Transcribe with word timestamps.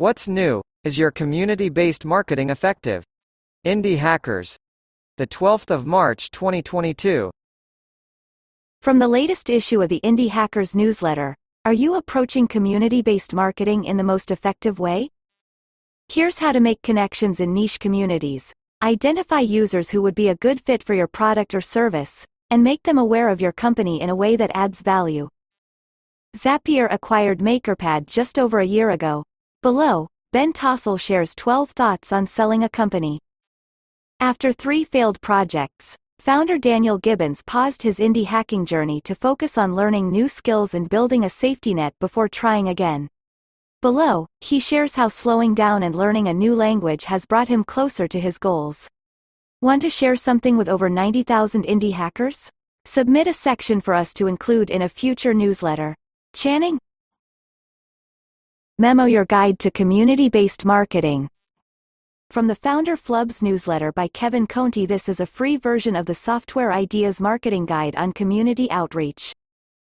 What's 0.00 0.28
new? 0.28 0.62
Is 0.84 0.96
your 0.96 1.10
community-based 1.10 2.04
marketing 2.04 2.50
effective? 2.50 3.02
Indie 3.66 3.98
Hackers. 3.98 4.56
The 5.16 5.26
12th 5.26 5.72
of 5.74 5.88
March 5.88 6.30
2022. 6.30 7.32
From 8.80 9.00
the 9.00 9.08
latest 9.08 9.50
issue 9.50 9.82
of 9.82 9.88
the 9.88 10.00
Indie 10.04 10.28
Hackers 10.28 10.76
newsletter, 10.76 11.34
are 11.64 11.72
you 11.72 11.96
approaching 11.96 12.46
community-based 12.46 13.34
marketing 13.34 13.86
in 13.86 13.96
the 13.96 14.04
most 14.04 14.30
effective 14.30 14.78
way? 14.78 15.10
Here's 16.08 16.38
how 16.38 16.52
to 16.52 16.60
make 16.60 16.80
connections 16.82 17.40
in 17.40 17.52
niche 17.52 17.80
communities. 17.80 18.52
Identify 18.80 19.40
users 19.40 19.90
who 19.90 20.00
would 20.02 20.14
be 20.14 20.28
a 20.28 20.36
good 20.36 20.60
fit 20.60 20.84
for 20.84 20.94
your 20.94 21.08
product 21.08 21.56
or 21.56 21.60
service, 21.60 22.24
and 22.50 22.62
make 22.62 22.84
them 22.84 22.98
aware 22.98 23.30
of 23.30 23.40
your 23.40 23.50
company 23.50 24.00
in 24.00 24.10
a 24.10 24.14
way 24.14 24.36
that 24.36 24.52
adds 24.54 24.80
value. 24.80 25.28
Zapier 26.36 26.86
acquired 26.88 27.40
MakerPad 27.40 28.06
just 28.06 28.38
over 28.38 28.60
a 28.60 28.64
year 28.64 28.90
ago. 28.90 29.24
Below, 29.60 30.06
Ben 30.30 30.52
Tossell 30.52 31.00
shares 31.00 31.34
12 31.34 31.72
thoughts 31.72 32.12
on 32.12 32.26
selling 32.26 32.62
a 32.62 32.68
company. 32.68 33.18
After 34.20 34.52
three 34.52 34.84
failed 34.84 35.20
projects, 35.20 35.96
founder 36.20 36.58
Daniel 36.58 36.96
Gibbons 36.96 37.42
paused 37.42 37.82
his 37.82 37.98
indie 37.98 38.26
hacking 38.26 38.66
journey 38.66 39.00
to 39.00 39.16
focus 39.16 39.58
on 39.58 39.74
learning 39.74 40.12
new 40.12 40.28
skills 40.28 40.74
and 40.74 40.88
building 40.88 41.24
a 41.24 41.28
safety 41.28 41.74
net 41.74 41.92
before 41.98 42.28
trying 42.28 42.68
again. 42.68 43.08
Below, 43.82 44.28
he 44.40 44.60
shares 44.60 44.94
how 44.94 45.08
slowing 45.08 45.54
down 45.54 45.82
and 45.82 45.96
learning 45.96 46.28
a 46.28 46.34
new 46.34 46.54
language 46.54 47.06
has 47.06 47.26
brought 47.26 47.48
him 47.48 47.64
closer 47.64 48.06
to 48.06 48.20
his 48.20 48.38
goals. 48.38 48.86
Want 49.60 49.82
to 49.82 49.90
share 49.90 50.14
something 50.14 50.56
with 50.56 50.68
over 50.68 50.88
90,000 50.88 51.64
indie 51.64 51.94
hackers? 51.94 52.48
Submit 52.84 53.26
a 53.26 53.32
section 53.32 53.80
for 53.80 53.94
us 53.94 54.14
to 54.14 54.28
include 54.28 54.70
in 54.70 54.82
a 54.82 54.88
future 54.88 55.34
newsletter. 55.34 55.96
Channing? 56.32 56.78
Memo 58.80 59.06
Your 59.06 59.24
Guide 59.24 59.58
to 59.58 59.72
Community-Based 59.72 60.64
Marketing. 60.64 61.28
From 62.30 62.46
the 62.46 62.54
Founder 62.54 62.96
Flubs 62.96 63.42
newsletter 63.42 63.90
by 63.90 64.06
Kevin 64.06 64.46
Conti 64.46 64.86
this 64.86 65.08
is 65.08 65.18
a 65.18 65.26
free 65.26 65.56
version 65.56 65.96
of 65.96 66.06
the 66.06 66.14
Software 66.14 66.72
Ideas 66.72 67.20
Marketing 67.20 67.66
Guide 67.66 67.96
on 67.96 68.12
Community 68.12 68.70
Outreach. 68.70 69.32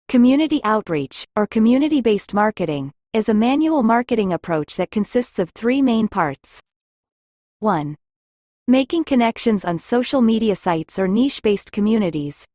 Community 0.09 0.63
Outreach, 0.65 1.27
or 1.37 1.47
Community-Based 1.47 2.33
Marketing, 2.33 2.91
is 3.13 3.29
a 3.29 3.35
manual 3.35 3.83
marketing 3.83 4.33
approach 4.33 4.77
that 4.77 4.91
consists 4.91 5.39
of 5.39 5.51
three 5.51 5.83
main 5.83 6.09
parts. 6.09 6.59
1. 7.59 7.95
Making 8.67 9.05
connections 9.05 9.63
on 9.63 9.79
social 9.79 10.23
media 10.23 10.57
sites 10.57 10.99
or 10.99 11.07
niche-based 11.07 11.71
communities. 11.71 12.47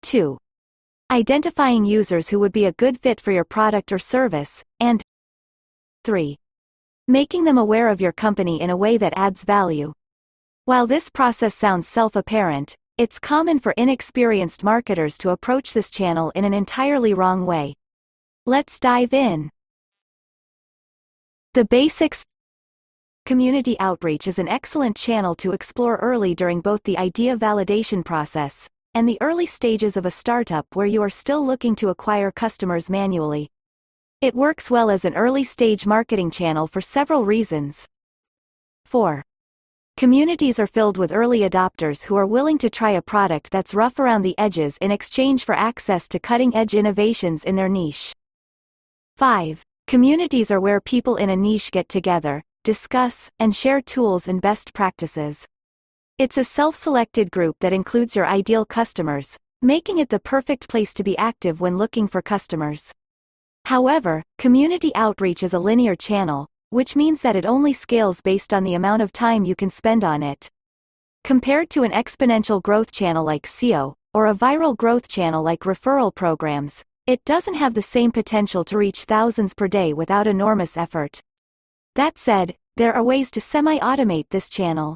2. 0.00 0.38
Identifying 1.10 1.84
users 1.84 2.30
who 2.30 2.40
would 2.40 2.52
be 2.52 2.64
a 2.64 2.72
good 2.72 2.98
fit 2.98 3.20
for 3.20 3.32
your 3.32 3.44
product 3.44 3.92
or 3.92 3.98
service, 3.98 4.64
and 4.80 5.02
3. 6.06 6.38
Making 7.08 7.42
them 7.42 7.58
aware 7.58 7.88
of 7.88 8.00
your 8.00 8.12
company 8.12 8.60
in 8.60 8.70
a 8.70 8.76
way 8.76 8.96
that 8.96 9.12
adds 9.16 9.42
value. 9.42 9.92
While 10.64 10.86
this 10.86 11.10
process 11.10 11.52
sounds 11.52 11.88
self-apparent, 11.88 12.76
it's 12.96 13.18
common 13.18 13.58
for 13.58 13.72
inexperienced 13.72 14.62
marketers 14.62 15.18
to 15.18 15.30
approach 15.30 15.72
this 15.72 15.90
channel 15.90 16.30
in 16.36 16.44
an 16.44 16.54
entirely 16.54 17.12
wrong 17.12 17.44
way. 17.44 17.74
Let's 18.46 18.78
dive 18.78 19.12
in. 19.12 19.50
The 21.54 21.64
basics 21.64 22.24
Community 23.24 23.76
outreach 23.80 24.28
is 24.28 24.38
an 24.38 24.46
excellent 24.46 24.96
channel 24.96 25.34
to 25.34 25.50
explore 25.50 25.96
early 25.96 26.36
during 26.36 26.60
both 26.60 26.84
the 26.84 26.98
idea 26.98 27.36
validation 27.36 28.04
process 28.04 28.68
and 28.94 29.08
the 29.08 29.18
early 29.20 29.46
stages 29.46 29.96
of 29.96 30.06
a 30.06 30.12
startup 30.12 30.66
where 30.74 30.86
you 30.86 31.02
are 31.02 31.10
still 31.10 31.44
looking 31.44 31.74
to 31.74 31.88
acquire 31.88 32.30
customers 32.30 32.88
manually. 32.88 33.50
It 34.22 34.34
works 34.34 34.70
well 34.70 34.88
as 34.88 35.04
an 35.04 35.14
early-stage 35.14 35.86
marketing 35.86 36.30
channel 36.30 36.66
for 36.66 36.80
several 36.80 37.26
reasons. 37.26 37.84
4. 38.86 39.22
Communities 39.98 40.58
are 40.58 40.66
filled 40.66 40.96
with 40.96 41.12
early 41.12 41.40
adopters 41.40 42.04
who 42.04 42.16
are 42.16 42.24
willing 42.24 42.56
to 42.58 42.70
try 42.70 42.92
a 42.92 43.02
product 43.02 43.50
that's 43.50 43.74
rough 43.74 43.98
around 43.98 44.22
the 44.22 44.38
edges 44.38 44.78
in 44.80 44.90
exchange 44.90 45.44
for 45.44 45.54
access 45.54 46.08
to 46.08 46.18
cutting-edge 46.18 46.74
innovations 46.74 47.44
in 47.44 47.56
their 47.56 47.68
niche. 47.68 48.14
5. 49.18 49.62
Communities 49.86 50.50
are 50.50 50.60
where 50.60 50.80
people 50.80 51.16
in 51.16 51.28
a 51.28 51.36
niche 51.36 51.70
get 51.70 51.86
together, 51.90 52.42
discuss, 52.64 53.28
and 53.38 53.54
share 53.54 53.82
tools 53.82 54.28
and 54.28 54.40
best 54.40 54.72
practices. 54.72 55.44
It's 56.16 56.38
a 56.38 56.44
self-selected 56.44 57.30
group 57.30 57.56
that 57.60 57.74
includes 57.74 58.16
your 58.16 58.24
ideal 58.24 58.64
customers, 58.64 59.36
making 59.60 59.98
it 59.98 60.08
the 60.08 60.20
perfect 60.20 60.70
place 60.70 60.94
to 60.94 61.04
be 61.04 61.18
active 61.18 61.60
when 61.60 61.76
looking 61.76 62.08
for 62.08 62.22
customers. 62.22 62.92
However, 63.66 64.22
community 64.38 64.94
outreach 64.94 65.42
is 65.42 65.52
a 65.52 65.58
linear 65.58 65.96
channel, 65.96 66.46
which 66.70 66.94
means 66.94 67.22
that 67.22 67.34
it 67.34 67.44
only 67.44 67.72
scales 67.72 68.20
based 68.20 68.54
on 68.54 68.62
the 68.62 68.74
amount 68.74 69.02
of 69.02 69.10
time 69.10 69.44
you 69.44 69.56
can 69.56 69.70
spend 69.70 70.04
on 70.04 70.22
it. 70.22 70.48
Compared 71.24 71.68
to 71.70 71.82
an 71.82 71.90
exponential 71.90 72.62
growth 72.62 72.92
channel 72.92 73.24
like 73.24 73.42
SEO, 73.42 73.94
or 74.14 74.28
a 74.28 74.34
viral 74.36 74.76
growth 74.76 75.08
channel 75.08 75.42
like 75.42 75.62
referral 75.64 76.14
programs, 76.14 76.84
it 77.08 77.24
doesn't 77.24 77.54
have 77.54 77.74
the 77.74 77.82
same 77.82 78.12
potential 78.12 78.62
to 78.64 78.78
reach 78.78 79.02
thousands 79.02 79.52
per 79.52 79.66
day 79.66 79.92
without 79.92 80.28
enormous 80.28 80.76
effort. 80.76 81.20
That 81.96 82.18
said, 82.18 82.54
there 82.76 82.94
are 82.94 83.02
ways 83.02 83.32
to 83.32 83.40
semi-automate 83.40 84.26
this 84.30 84.48
channel. 84.48 84.94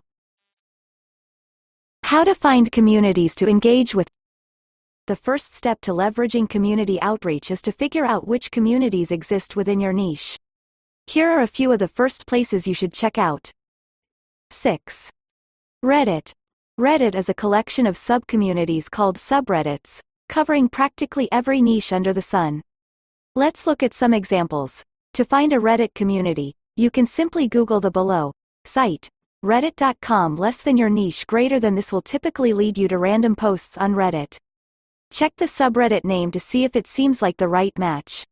How 2.04 2.22
to 2.22 2.36
find 2.36 2.70
communities 2.70 3.34
to 3.34 3.48
engage 3.48 3.96
with 3.96 4.08
the 5.10 5.16
first 5.16 5.52
step 5.52 5.80
to 5.80 5.90
leveraging 5.90 6.48
community 6.48 7.02
outreach 7.02 7.50
is 7.50 7.60
to 7.62 7.72
figure 7.72 8.04
out 8.04 8.28
which 8.28 8.52
communities 8.52 9.10
exist 9.10 9.56
within 9.56 9.80
your 9.80 9.92
niche. 9.92 10.38
Here 11.08 11.28
are 11.28 11.40
a 11.40 11.48
few 11.48 11.72
of 11.72 11.80
the 11.80 11.88
first 11.88 12.28
places 12.28 12.68
you 12.68 12.74
should 12.74 12.92
check 12.92 13.18
out. 13.18 13.50
6. 14.52 15.10
Reddit. 15.84 16.30
Reddit 16.78 17.16
is 17.16 17.28
a 17.28 17.34
collection 17.34 17.88
of 17.88 17.96
subcommunities 17.96 18.88
called 18.88 19.18
subreddits, 19.18 19.98
covering 20.28 20.68
practically 20.68 21.28
every 21.32 21.60
niche 21.60 21.92
under 21.92 22.12
the 22.12 22.22
sun. 22.22 22.62
Let's 23.34 23.66
look 23.66 23.82
at 23.82 23.92
some 23.92 24.14
examples. 24.14 24.84
To 25.14 25.24
find 25.24 25.52
a 25.52 25.56
Reddit 25.56 25.92
community, 25.92 26.54
you 26.76 26.88
can 26.88 27.04
simply 27.04 27.48
Google 27.48 27.80
the 27.80 27.90
below 27.90 28.30
site, 28.64 29.08
reddit.com 29.44 30.36
less 30.36 30.62
than 30.62 30.76
your 30.76 30.88
niche 30.88 31.26
greater 31.26 31.58
than 31.58 31.74
this 31.74 31.90
will 31.90 32.00
typically 32.00 32.52
lead 32.52 32.78
you 32.78 32.86
to 32.86 32.96
random 32.96 33.34
posts 33.34 33.76
on 33.76 33.96
Reddit. 33.96 34.38
Check 35.12 35.34
the 35.36 35.46
subreddit 35.46 36.04
name 36.04 36.30
to 36.30 36.40
see 36.40 36.64
if 36.64 36.76
it 36.76 36.86
seems 36.86 37.20
like 37.20 37.36
the 37.36 37.48
right 37.48 37.76
match. 37.76 38.26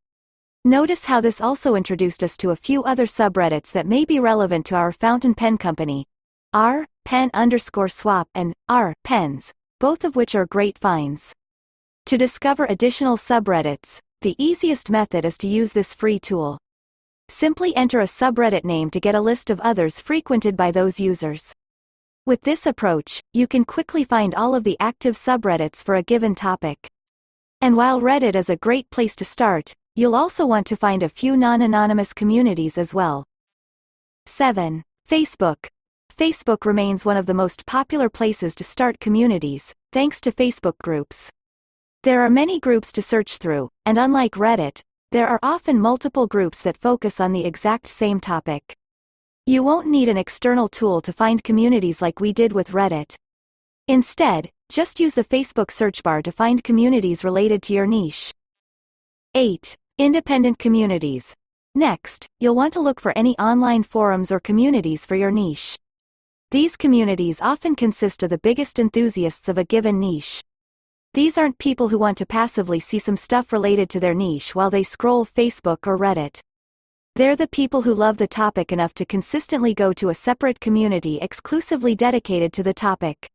Notice 0.64 1.06
how 1.06 1.20
this 1.20 1.40
also 1.40 1.74
introduced 1.74 2.22
us 2.22 2.36
to 2.36 2.50
a 2.50 2.56
few 2.56 2.84
other 2.84 3.04
subreddits 3.04 3.72
that 3.72 3.86
may 3.86 4.04
be 4.04 4.20
relevant 4.20 4.66
to 4.66 4.76
our 4.76 4.92
fountain 4.92 5.34
pen 5.34 5.58
company. 5.58 6.06
R, 6.52 6.86
pen 7.04 7.30
underscore 7.34 7.88
swap 7.88 8.28
and 8.34 8.54
R, 8.68 8.94
pens, 9.02 9.52
both 9.80 10.04
of 10.04 10.14
which 10.14 10.34
are 10.34 10.46
great 10.46 10.78
finds. 10.78 11.32
To 12.06 12.16
discover 12.16 12.64
additional 12.66 13.16
subreddits, 13.16 13.98
the 14.22 14.36
easiest 14.38 14.88
method 14.88 15.24
is 15.24 15.36
to 15.38 15.48
use 15.48 15.72
this 15.72 15.92
free 15.92 16.18
tool. 16.18 16.58
Simply 17.28 17.74
enter 17.76 18.00
a 18.00 18.04
subreddit 18.04 18.64
name 18.64 18.90
to 18.90 19.00
get 19.00 19.14
a 19.14 19.20
list 19.20 19.50
of 19.50 19.60
others 19.60 20.00
frequented 20.00 20.56
by 20.56 20.70
those 20.70 20.98
users. 21.00 21.52
With 22.28 22.42
this 22.42 22.66
approach, 22.66 23.22
you 23.32 23.46
can 23.46 23.64
quickly 23.64 24.04
find 24.04 24.34
all 24.34 24.54
of 24.54 24.62
the 24.62 24.76
active 24.78 25.14
subreddits 25.14 25.82
for 25.82 25.94
a 25.94 26.02
given 26.02 26.34
topic. 26.34 26.86
And 27.62 27.74
while 27.74 28.02
Reddit 28.02 28.36
is 28.36 28.50
a 28.50 28.56
great 28.58 28.90
place 28.90 29.16
to 29.16 29.24
start, 29.24 29.72
you'll 29.96 30.14
also 30.14 30.44
want 30.44 30.66
to 30.66 30.76
find 30.76 31.02
a 31.02 31.08
few 31.08 31.38
non-anonymous 31.38 32.12
communities 32.12 32.76
as 32.76 32.92
well. 32.92 33.24
7. 34.26 34.84
Facebook. 35.08 35.68
Facebook 36.14 36.66
remains 36.66 37.06
one 37.06 37.16
of 37.16 37.24
the 37.24 37.32
most 37.32 37.64
popular 37.64 38.10
places 38.10 38.54
to 38.56 38.62
start 38.62 39.00
communities, 39.00 39.74
thanks 39.94 40.20
to 40.20 40.30
Facebook 40.30 40.76
groups. 40.82 41.30
There 42.02 42.20
are 42.20 42.28
many 42.28 42.60
groups 42.60 42.92
to 42.92 43.00
search 43.00 43.38
through, 43.38 43.70
and 43.86 43.96
unlike 43.96 44.32
Reddit, 44.32 44.82
there 45.12 45.28
are 45.28 45.40
often 45.42 45.80
multiple 45.80 46.26
groups 46.26 46.60
that 46.60 46.76
focus 46.76 47.20
on 47.20 47.32
the 47.32 47.46
exact 47.46 47.86
same 47.86 48.20
topic. 48.20 48.76
You 49.48 49.62
won't 49.62 49.86
need 49.86 50.10
an 50.10 50.18
external 50.18 50.68
tool 50.68 51.00
to 51.00 51.10
find 51.10 51.42
communities 51.42 52.02
like 52.02 52.20
we 52.20 52.34
did 52.34 52.52
with 52.52 52.72
Reddit. 52.72 53.14
Instead, 53.86 54.50
just 54.68 55.00
use 55.00 55.14
the 55.14 55.24
Facebook 55.24 55.70
search 55.70 56.02
bar 56.02 56.20
to 56.20 56.30
find 56.30 56.62
communities 56.62 57.24
related 57.24 57.62
to 57.62 57.72
your 57.72 57.86
niche. 57.86 58.34
8. 59.34 59.74
Independent 59.96 60.58
communities. 60.58 61.34
Next, 61.74 62.26
you'll 62.38 62.56
want 62.56 62.74
to 62.74 62.80
look 62.80 63.00
for 63.00 63.16
any 63.16 63.38
online 63.38 63.84
forums 63.84 64.30
or 64.30 64.38
communities 64.38 65.06
for 65.06 65.16
your 65.16 65.30
niche. 65.30 65.78
These 66.50 66.76
communities 66.76 67.40
often 67.40 67.74
consist 67.74 68.22
of 68.22 68.28
the 68.28 68.36
biggest 68.36 68.78
enthusiasts 68.78 69.48
of 69.48 69.56
a 69.56 69.64
given 69.64 69.98
niche. 69.98 70.44
These 71.14 71.38
aren't 71.38 71.56
people 71.56 71.88
who 71.88 71.96
want 71.96 72.18
to 72.18 72.26
passively 72.26 72.80
see 72.80 72.98
some 72.98 73.16
stuff 73.16 73.50
related 73.54 73.88
to 73.88 73.98
their 73.98 74.12
niche 74.12 74.54
while 74.54 74.68
they 74.68 74.82
scroll 74.82 75.24
Facebook 75.24 75.86
or 75.86 75.96
Reddit. 75.96 76.40
They're 77.18 77.34
the 77.34 77.48
people 77.48 77.82
who 77.82 77.94
love 77.94 78.16
the 78.16 78.28
topic 78.28 78.70
enough 78.70 78.94
to 78.94 79.04
consistently 79.04 79.74
go 79.74 79.92
to 79.92 80.08
a 80.08 80.14
separate 80.14 80.60
community 80.60 81.18
exclusively 81.20 81.96
dedicated 81.96 82.52
to 82.52 82.62
the 82.62 82.72
topic. 82.72 83.28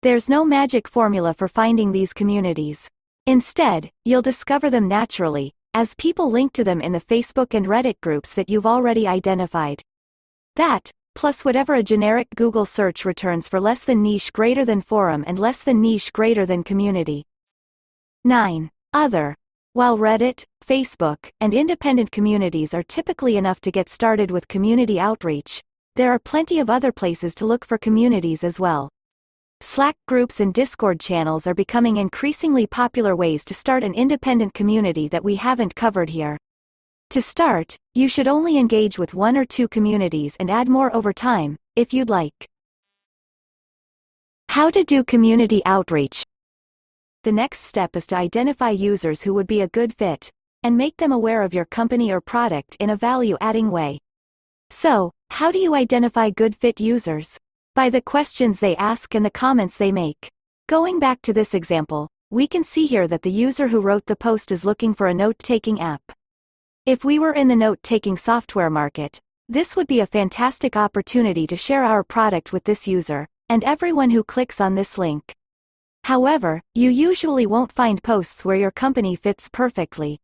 There's 0.00 0.30
no 0.30 0.42
magic 0.42 0.88
formula 0.88 1.34
for 1.34 1.46
finding 1.46 1.92
these 1.92 2.14
communities. 2.14 2.88
Instead, 3.26 3.90
you'll 4.06 4.22
discover 4.22 4.70
them 4.70 4.88
naturally, 4.88 5.52
as 5.74 5.94
people 5.96 6.30
link 6.30 6.54
to 6.54 6.64
them 6.64 6.80
in 6.80 6.92
the 6.92 6.98
Facebook 6.98 7.52
and 7.52 7.66
Reddit 7.66 8.00
groups 8.00 8.32
that 8.32 8.48
you've 8.48 8.64
already 8.64 9.06
identified. 9.06 9.82
That, 10.56 10.90
plus 11.14 11.44
whatever 11.44 11.74
a 11.74 11.82
generic 11.82 12.28
Google 12.36 12.64
search 12.64 13.04
returns 13.04 13.48
for 13.48 13.60
less 13.60 13.84
than 13.84 14.02
niche 14.02 14.32
greater 14.32 14.64
than 14.64 14.80
forum 14.80 15.24
and 15.26 15.38
less 15.38 15.62
than 15.62 15.82
niche 15.82 16.10
greater 16.14 16.46
than 16.46 16.64
community. 16.64 17.26
9. 18.24 18.70
Other. 18.94 19.36
While 19.72 19.98
Reddit, 19.98 20.44
Facebook, 20.66 21.30
and 21.40 21.54
independent 21.54 22.10
communities 22.10 22.74
are 22.74 22.82
typically 22.82 23.36
enough 23.36 23.60
to 23.60 23.70
get 23.70 23.88
started 23.88 24.32
with 24.32 24.48
community 24.48 24.98
outreach, 24.98 25.62
there 25.94 26.10
are 26.10 26.18
plenty 26.18 26.58
of 26.58 26.68
other 26.68 26.90
places 26.90 27.36
to 27.36 27.46
look 27.46 27.64
for 27.64 27.78
communities 27.78 28.42
as 28.42 28.58
well. 28.58 28.88
Slack 29.60 29.94
groups 30.08 30.40
and 30.40 30.52
Discord 30.52 30.98
channels 30.98 31.46
are 31.46 31.54
becoming 31.54 31.98
increasingly 31.98 32.66
popular 32.66 33.14
ways 33.14 33.44
to 33.44 33.54
start 33.54 33.84
an 33.84 33.94
independent 33.94 34.54
community 34.54 35.06
that 35.06 35.22
we 35.22 35.36
haven't 35.36 35.76
covered 35.76 36.10
here. 36.10 36.36
To 37.10 37.22
start, 37.22 37.76
you 37.94 38.08
should 38.08 38.26
only 38.26 38.58
engage 38.58 38.98
with 38.98 39.14
one 39.14 39.36
or 39.36 39.44
two 39.44 39.68
communities 39.68 40.36
and 40.40 40.50
add 40.50 40.68
more 40.68 40.92
over 40.92 41.12
time, 41.12 41.56
if 41.76 41.94
you'd 41.94 42.10
like. 42.10 42.48
How 44.48 44.68
to 44.70 44.82
do 44.82 45.04
community 45.04 45.62
outreach. 45.64 46.24
The 47.22 47.32
next 47.32 47.60
step 47.66 47.96
is 47.96 48.06
to 48.06 48.16
identify 48.16 48.70
users 48.70 49.20
who 49.20 49.34
would 49.34 49.46
be 49.46 49.60
a 49.60 49.68
good 49.68 49.92
fit, 49.92 50.30
and 50.62 50.74
make 50.74 50.96
them 50.96 51.12
aware 51.12 51.42
of 51.42 51.52
your 51.52 51.66
company 51.66 52.10
or 52.10 52.22
product 52.22 52.78
in 52.80 52.88
a 52.88 52.96
value-adding 52.96 53.70
way. 53.70 54.00
So, 54.70 55.12
how 55.28 55.52
do 55.52 55.58
you 55.58 55.74
identify 55.74 56.30
good 56.30 56.56
fit 56.56 56.80
users? 56.80 57.36
By 57.74 57.90
the 57.90 58.00
questions 58.00 58.58
they 58.58 58.74
ask 58.76 59.14
and 59.14 59.22
the 59.22 59.30
comments 59.30 59.76
they 59.76 59.92
make. 59.92 60.30
Going 60.66 60.98
back 60.98 61.20
to 61.22 61.34
this 61.34 61.52
example, 61.52 62.08
we 62.30 62.46
can 62.46 62.64
see 62.64 62.86
here 62.86 63.06
that 63.08 63.20
the 63.20 63.30
user 63.30 63.68
who 63.68 63.80
wrote 63.80 64.06
the 64.06 64.16
post 64.16 64.50
is 64.50 64.64
looking 64.64 64.94
for 64.94 65.08
a 65.08 65.14
note-taking 65.14 65.78
app. 65.78 66.00
If 66.86 67.04
we 67.04 67.18
were 67.18 67.34
in 67.34 67.48
the 67.48 67.56
note-taking 67.56 68.16
software 68.16 68.70
market, 68.70 69.20
this 69.46 69.76
would 69.76 69.88
be 69.88 70.00
a 70.00 70.06
fantastic 70.06 70.74
opportunity 70.74 71.46
to 71.48 71.56
share 71.56 71.84
our 71.84 72.02
product 72.02 72.54
with 72.54 72.64
this 72.64 72.88
user, 72.88 73.28
and 73.50 73.62
everyone 73.64 74.08
who 74.08 74.24
clicks 74.24 74.58
on 74.58 74.74
this 74.74 74.96
link. 74.96 75.34
However, 76.04 76.62
you 76.74 76.90
usually 76.90 77.46
won't 77.46 77.72
find 77.72 78.02
posts 78.02 78.44
where 78.44 78.56
your 78.56 78.70
company 78.70 79.16
fits 79.16 79.48
perfectly. 79.48 80.20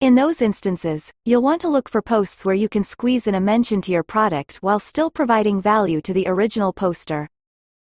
In 0.00 0.14
those 0.14 0.40
instances, 0.40 1.12
you'll 1.26 1.42
want 1.42 1.60
to 1.60 1.68
look 1.68 1.88
for 1.88 2.00
posts 2.00 2.44
where 2.44 2.54
you 2.54 2.68
can 2.68 2.82
squeeze 2.82 3.26
in 3.26 3.34
a 3.34 3.40
mention 3.40 3.82
to 3.82 3.92
your 3.92 4.02
product 4.02 4.56
while 4.62 4.78
still 4.78 5.10
providing 5.10 5.60
value 5.60 6.00
to 6.00 6.14
the 6.14 6.26
original 6.26 6.72
poster. 6.72 7.28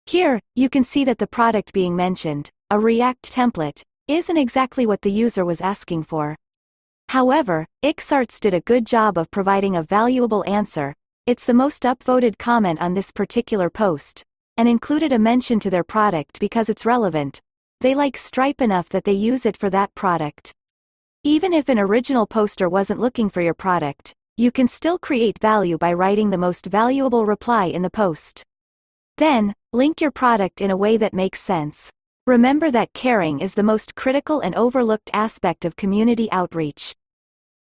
Here, 0.07 0.41
you 0.55 0.71
can 0.71 0.85
see 0.85 1.05
that 1.05 1.19
the 1.19 1.27
product 1.27 1.75
being 1.75 1.95
mentioned, 1.95 2.51
a 2.71 2.79
React 2.81 3.31
template, 3.31 3.83
isn't 4.07 4.39
exactly 4.39 4.87
what 4.87 5.03
the 5.03 5.13
user 5.13 5.45
was 5.45 5.61
asking 5.61 6.05
for. 6.05 6.35
However, 7.11 7.67
Ixarts 7.83 8.41
did 8.41 8.55
a 8.55 8.63
good 8.63 8.87
job 8.87 9.19
of 9.19 9.31
providing 9.31 9.77
a 9.77 9.83
valuable 9.83 10.45
answer, 10.47 10.95
it's 11.27 11.45
the 11.45 11.53
most 11.53 11.83
upvoted 11.83 12.39
comment 12.39 12.81
on 12.81 12.95
this 12.95 13.11
particular 13.11 13.69
post, 13.69 14.25
and 14.59 14.69
included 14.69 15.13
a 15.13 15.19
mention 15.19 15.59
to 15.61 15.71
their 15.71 15.85
product 15.85 16.41
because 16.41 16.69
it's 16.69 16.85
relevant. 16.85 17.41
They 17.81 17.95
like 17.95 18.17
Stripe 18.17 18.61
enough 18.61 18.89
that 18.91 19.05
they 19.05 19.13
use 19.13 19.47
it 19.47 19.57
for 19.57 19.71
that 19.71 19.95
product. 19.95 20.53
Even 21.25 21.53
if 21.53 21.69
an 21.69 21.79
original 21.79 22.27
poster 22.27 22.69
wasn't 22.69 23.01
looking 23.01 23.31
for 23.31 23.41
your 23.41 23.55
product, 23.55 24.13
you 24.37 24.51
can 24.51 24.67
still 24.67 24.99
create 24.99 25.39
value 25.41 25.79
by 25.79 25.93
writing 25.93 26.31
the 26.31 26.39
most 26.39 26.67
valuable 26.67 27.25
reply 27.25 27.67
in 27.67 27.83
the 27.83 27.91
post. 27.91 28.43
Then, 29.17 29.55
link 29.73 30.01
your 30.01 30.11
product 30.11 30.61
in 30.61 30.71
a 30.71 30.77
way 30.77 30.97
that 30.97 31.15
makes 31.15 31.41
sense. 31.41 31.91
Remember 32.27 32.71
that 32.71 32.93
caring 32.93 33.41
is 33.41 33.55
the 33.55 33.63
most 33.63 33.95
critical 33.95 34.41
and 34.41 34.55
overlooked 34.55 35.11
aspect 35.13 35.65
of 35.65 35.77
community 35.77 36.31
outreach. 36.33 36.95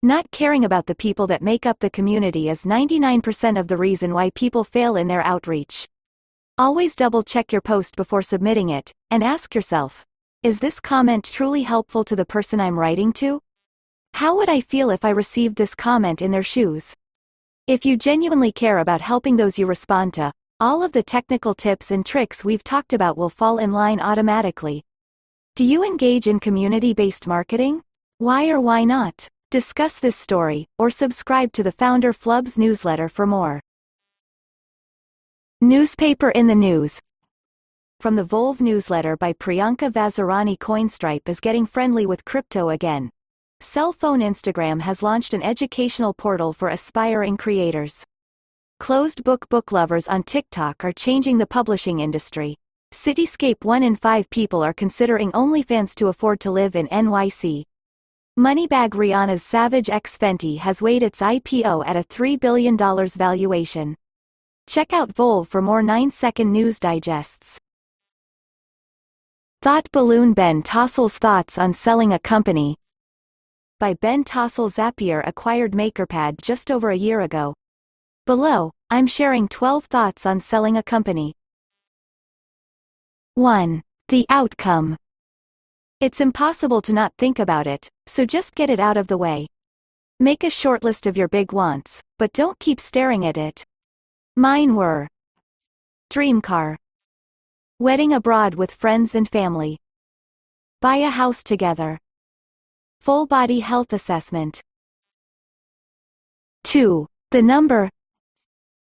Not 0.02 0.32
caring 0.32 0.64
about 0.66 0.86
the 0.86 0.96
people 0.96 1.28
that 1.28 1.42
make 1.42 1.66
up 1.66 1.80
the 1.80 1.90
community 1.90 2.50
is 2.50 2.66
99% 2.66 3.60
of 3.60 3.68
the 3.68 3.78
reason 3.78 4.14
why 4.14 4.30
people 4.30 4.64
fail 4.64 4.96
in 4.96 5.08
their 5.08 5.22
outreach. 5.22 5.88
Always 6.57 6.96
double 6.96 7.22
check 7.22 7.52
your 7.52 7.60
post 7.60 7.98
before 7.98 8.22
submitting 8.22 8.69
it, 8.69 8.94
and 9.12 9.22
ask 9.22 9.54
yourself, 9.54 10.06
is 10.42 10.62
this 10.62 10.80
comment 10.80 11.25
truly 11.25 11.63
helpful 11.63 12.06
to 12.06 12.16
the 12.16 12.24
person 12.24 12.62
I'm 12.62 12.80
writing 12.80 13.12
to? 13.13 13.42
How 14.13 14.38
would 14.38 14.48
I 14.48 14.62
feel 14.62 14.90
if 14.90 15.04
I 15.04 15.10
received 15.10 15.57
this 15.57 15.75
comment 15.75 16.22
in 16.22 16.31
their 16.31 16.44
shoes? 16.44 16.94
If 17.68 17.86
you 17.86 17.98
genuinely 17.98 18.54
care 18.54 18.78
about 18.78 19.02
helping 19.02 19.36
those 19.36 19.60
you 19.60 19.66
respond 19.66 20.13
to, 20.13 20.31
all 20.62 20.81
of 20.81 20.94
the 20.94 21.04
technical 21.04 21.54
tips 21.54 21.92
and 21.92 22.06
tricks 22.06 22.46
we've 22.46 22.63
talked 22.63 22.94
about 22.94 23.18
will 23.18 23.30
fall 23.30 23.58
in 23.58 23.74
line 23.74 24.00
automatically. 24.00 24.86
Do 25.58 25.66
you 25.66 25.84
engage 25.84 26.25
in 26.25 26.40
community-based 26.40 27.28
marketing? 27.28 27.81
Why 28.19 28.48
or 28.48 28.62
why 28.62 28.86
not? 28.86 29.28
Discuss 29.51 30.00
this 30.00 30.16
story, 30.16 30.69
or 30.80 30.90
subscribe 30.90 31.51
to 31.51 31.63
the 31.63 31.74
Founder 31.74 32.13
Flubs 32.13 32.58
newsletter 32.58 33.10
for 33.10 33.28
more. 33.28 33.60
Newspaper 35.62 36.31
in 36.31 36.48
the 36.48 36.54
News 36.54 37.00
From 38.02 38.18
the 38.18 38.25
Volv 38.25 38.60
newsletter 38.60 39.16
by 39.16 39.31
Priyanka 39.31 39.90
Vazirani 39.90 40.57
Coinstripe 40.57 41.30
is 41.30 41.40
getting 41.40 41.66
friendly 41.66 42.06
with 42.06 42.25
crypto 42.25 42.72
again. 42.72 43.10
Cell 43.62 43.94
phone 43.94 44.19
Instagram 44.19 44.81
has 44.81 45.02
launched 45.02 45.34
an 45.34 45.42
educational 45.42 46.13
portal 46.13 46.52
for 46.52 46.68
aspiring 46.68 47.38
creators. 47.38 48.04
Closed 48.81 49.24
book 49.24 49.48
book 49.48 49.72
lovers 49.72 50.10
on 50.10 50.24
TikTok 50.24 50.84
are 50.84 50.92
changing 50.92 51.38
the 51.38 51.48
publishing 51.48 52.01
industry. 52.01 52.58
Cityscape 52.94 53.63
1 53.63 53.81
in 53.81 53.96
5 53.96 54.30
people 54.30 54.62
are 54.62 54.74
considering 54.74 55.31
OnlyFans 55.31 55.96
to 55.96 56.10
afford 56.10 56.42
to 56.42 56.51
live 56.51 56.75
in 56.75 56.90
NYC. 56.90 57.63
Moneybag 58.38 58.90
Rihanna's 58.90 59.42
Savage 59.42 59.90
X 59.90 60.18
Fenty 60.18 60.60
has 60.60 60.81
weighed 60.81 61.01
its 61.01 61.22
IPO 61.22 61.88
at 61.88 61.96
a 61.96 62.04
$3 62.04 62.38
billion 62.38 62.75
valuation. 62.75 63.96
Check 64.68 64.94
out 64.94 65.14
Volv 65.14 65.48
for 65.48 65.62
more 65.62 65.82
9-second 65.82 66.52
news 66.52 66.80
digests. 66.80 67.58
Thought 69.62 69.90
Balloon 69.92 70.34
Ben 70.34 70.64
Tossell's 70.64 71.18
thoughts 71.18 71.58
on 71.58 71.74
selling 71.74 72.14
a 72.14 72.20
company, 72.20 72.78
by 73.78 73.94
Ben 73.96 74.24
Tossell 74.24 74.70
Zapier 74.70 75.22
acquired 75.28 75.74
MakerPad 75.74 76.42
just 76.42 76.72
over 76.72 76.92
a 76.92 76.96
year 76.96 77.20
ago. 77.20 77.54
Below, 78.26 78.72
I'm 78.90 79.06
sharing 79.06 79.50
12 79.50 79.86
thoughts 79.86 80.26
on 80.26 80.40
selling 80.40 80.78
a 80.78 80.84
company. 80.84 81.34
1. 83.34 83.84
The 84.08 84.26
outcome. 84.30 84.96
It's 86.00 86.22
impossible 86.22 86.82
to 86.84 86.94
not 86.94 87.12
think 87.18 87.38
about 87.38 87.68
it, 87.68 87.90
so 88.08 88.26
just 88.26 88.56
get 88.56 88.70
it 88.70 88.80
out 88.80 88.96
of 88.96 89.08
the 89.08 89.18
way. 89.18 89.48
Make 90.22 90.46
a 90.46 90.50
short 90.50 90.86
list 90.86 91.06
of 91.06 91.18
your 91.18 91.28
big 91.28 91.52
wants, 91.52 92.02
but 92.18 92.32
don't 92.32 92.58
keep 92.60 92.80
staring 92.80 93.26
at 93.26 93.38
it. 93.38 93.66
Mine 94.38 94.76
were 94.76 95.08
Dream 96.10 96.42
car. 96.42 96.77
Wedding 97.80 98.12
abroad 98.12 98.56
with 98.56 98.70
friends 98.70 99.15
and 99.15 99.30
family. 99.30 99.80
Buy 100.82 100.98
a 100.98 101.10
house 101.10 101.42
together. 101.42 101.98
Full 103.00 103.27
body 103.27 103.62
health 103.62 103.94
assessment. 103.94 104.62
2. 106.65 107.08
The 107.32 107.42
number. 107.42 107.89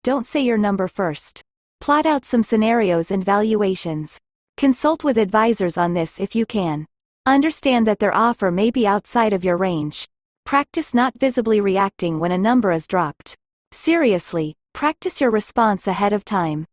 Don't 0.03 0.25
say 0.25 0.41
your 0.41 0.57
number 0.57 0.87
first. 0.87 1.43
Plot 1.79 2.07
out 2.07 2.25
some 2.25 2.41
scenarios 2.41 3.11
and 3.11 3.23
valuations. 3.23 4.17
Consult 4.57 5.03
with 5.03 5.19
advisors 5.19 5.77
on 5.77 5.93
this 5.93 6.19
if 6.19 6.35
you 6.35 6.47
can. 6.47 6.87
Understand 7.27 7.85
that 7.85 7.99
their 7.99 8.15
offer 8.15 8.49
may 8.49 8.71
be 8.71 8.87
outside 8.87 9.31
of 9.31 9.43
your 9.43 9.57
range. 9.57 10.07
Practice 10.43 10.95
not 10.95 11.19
visibly 11.19 11.61
reacting 11.61 12.19
when 12.19 12.31
a 12.31 12.37
number 12.37 12.71
is 12.71 12.87
dropped. 12.87 13.35
Seriously, 13.71 14.55
practice 14.75 15.21
your 15.21 15.31
response 15.31 15.87
ahead 15.87 16.13
of 16.13 16.25
time. 16.25 16.65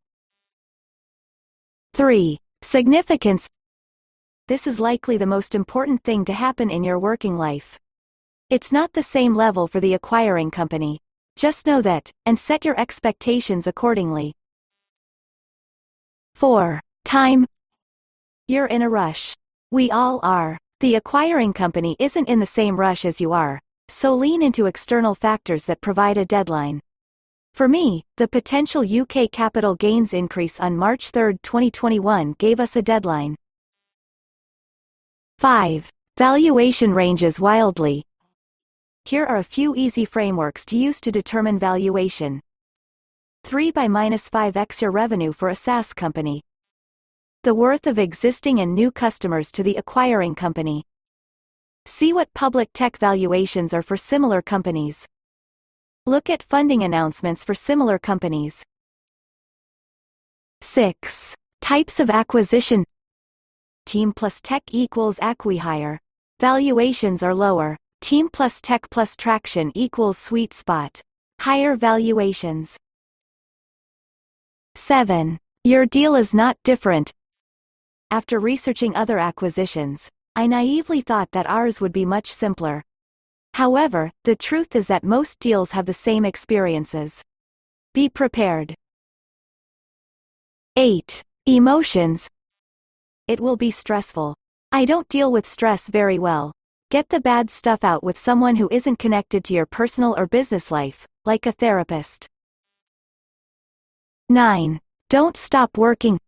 3. 1.94 2.36
Significance 2.60 3.48
this 4.48 4.66
is 4.66 4.80
likely 4.80 5.16
the 5.16 5.24
most 5.24 5.54
important 5.54 6.02
thing 6.02 6.24
to 6.24 6.32
happen 6.32 6.68
in 6.68 6.82
your 6.82 6.98
working 6.98 7.36
life. 7.36 7.78
It's 8.50 8.72
not 8.72 8.92
the 8.92 9.02
same 9.02 9.34
level 9.34 9.68
for 9.68 9.78
the 9.80 9.94
acquiring 9.94 10.50
company. 10.50 10.98
Just 11.36 11.64
know 11.64 11.80
that, 11.80 12.10
and 12.26 12.38
set 12.38 12.64
your 12.64 12.78
expectations 12.78 13.66
accordingly. 13.66 14.34
4. 16.34 16.80
Time. 17.04 17.46
You're 18.48 18.66
in 18.66 18.82
a 18.82 18.90
rush. 18.90 19.34
We 19.70 19.90
all 19.90 20.18
are. 20.24 20.58
The 20.80 20.96
acquiring 20.96 21.52
company 21.52 21.96
isn't 22.00 22.28
in 22.28 22.40
the 22.40 22.46
same 22.46 22.76
rush 22.76 23.04
as 23.04 23.20
you 23.20 23.32
are, 23.32 23.60
so 23.88 24.14
lean 24.14 24.42
into 24.42 24.66
external 24.66 25.14
factors 25.14 25.64
that 25.66 25.80
provide 25.80 26.18
a 26.18 26.26
deadline. 26.26 26.82
For 27.54 27.68
me, 27.68 28.06
the 28.16 28.28
potential 28.28 28.82
UK 28.82 29.30
capital 29.30 29.74
gains 29.74 30.14
increase 30.14 30.58
on 30.58 30.74
March 30.74 31.10
3, 31.10 31.36
2021 31.42 32.34
gave 32.38 32.58
us 32.58 32.76
a 32.76 32.82
deadline. 32.82 33.36
5. 35.38 35.92
Valuation 36.16 36.94
ranges 36.94 37.38
wildly. 37.38 38.06
Here 39.04 39.26
are 39.26 39.36
a 39.36 39.44
few 39.44 39.74
easy 39.74 40.06
frameworks 40.06 40.64
to 40.66 40.78
use 40.78 40.98
to 41.02 41.12
determine 41.12 41.58
valuation. 41.58 42.40
3 43.44 43.70
by 43.70 43.86
minus 43.86 44.30
5x 44.30 44.80
your 44.80 44.90
revenue 44.90 45.32
for 45.32 45.50
a 45.50 45.54
SaaS 45.54 45.92
company. 45.92 46.42
The 47.42 47.54
worth 47.54 47.86
of 47.86 47.98
existing 47.98 48.60
and 48.60 48.74
new 48.74 48.90
customers 48.90 49.52
to 49.52 49.62
the 49.62 49.76
acquiring 49.76 50.36
company. 50.36 50.84
See 51.84 52.14
what 52.14 52.32
public 52.32 52.70
tech 52.72 52.96
valuations 52.96 53.74
are 53.74 53.82
for 53.82 53.96
similar 53.96 54.40
companies. 54.40 55.06
Look 56.04 56.28
at 56.28 56.42
funding 56.42 56.82
announcements 56.82 57.44
for 57.44 57.54
similar 57.54 57.96
companies. 57.96 58.64
6. 60.60 61.36
Types 61.60 62.00
of 62.00 62.10
acquisition. 62.10 62.84
Team 63.86 64.12
plus 64.12 64.40
tech 64.40 64.64
equals 64.72 65.20
acquihire. 65.20 65.98
Valuations 66.40 67.22
are 67.22 67.32
lower. 67.32 67.76
Team 68.00 68.28
plus 68.28 68.60
tech 68.60 68.90
plus 68.90 69.16
traction 69.16 69.70
equals 69.76 70.18
sweet 70.18 70.52
spot. 70.52 71.00
Higher 71.40 71.76
valuations. 71.76 72.76
7. 74.74 75.38
Your 75.62 75.86
deal 75.86 76.16
is 76.16 76.34
not 76.34 76.56
different. 76.64 77.12
After 78.10 78.40
researching 78.40 78.96
other 78.96 79.20
acquisitions, 79.20 80.08
I 80.34 80.48
naively 80.48 81.00
thought 81.00 81.30
that 81.30 81.46
ours 81.46 81.80
would 81.80 81.92
be 81.92 82.04
much 82.04 82.32
simpler. 82.32 82.82
However, 83.54 84.10
the 84.24 84.36
truth 84.36 84.74
is 84.74 84.86
that 84.88 85.04
most 85.04 85.38
deals 85.38 85.72
have 85.72 85.86
the 85.86 85.94
same 85.94 86.24
experiences. 86.24 87.22
Be 87.94 88.08
prepared. 88.08 88.74
8. 90.76 91.22
Emotions. 91.46 92.28
It 93.28 93.40
will 93.40 93.56
be 93.56 93.70
stressful. 93.70 94.34
I 94.72 94.86
don't 94.86 95.08
deal 95.08 95.30
with 95.30 95.46
stress 95.46 95.88
very 95.88 96.18
well. 96.18 96.52
Get 96.90 97.10
the 97.10 97.20
bad 97.20 97.50
stuff 97.50 97.84
out 97.84 98.02
with 98.02 98.18
someone 98.18 98.56
who 98.56 98.68
isn't 98.70 98.98
connected 98.98 99.44
to 99.44 99.54
your 99.54 99.66
personal 99.66 100.14
or 100.16 100.26
business 100.26 100.70
life, 100.70 101.06
like 101.26 101.46
a 101.46 101.52
therapist. 101.52 102.26
9. 104.30 104.80
Don't 105.10 105.36
stop 105.36 105.76
working. 105.76 106.18